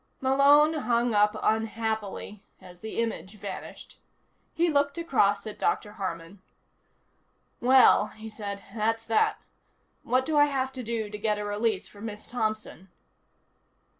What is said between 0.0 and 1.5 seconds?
Malone hung up